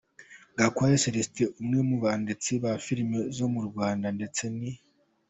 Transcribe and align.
Gakwaya 0.57 1.01
Celestin 1.03 1.53
umwe 1.61 1.79
mu 1.89 1.95
banditsi 2.03 2.51
ba 2.63 2.71
filimi 2.85 3.19
zo 3.37 3.47
mu 3.53 3.61
Rwanda 3.69 4.07
ndetse 4.17 4.43
ni. 4.57 4.71